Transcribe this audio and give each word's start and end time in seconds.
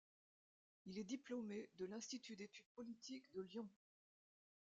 Il 0.87 0.97
est 0.97 1.03
diplômé 1.03 1.69
de 1.77 1.85
l'Institut 1.85 2.35
d'études 2.35 2.71
politiques 2.73 3.31
de 3.35 3.43
Lyon. 3.43 3.69